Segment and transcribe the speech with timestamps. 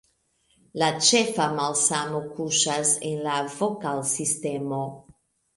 [0.81, 4.83] La ĉefa malsamo kuŝas en la vokalsistemo.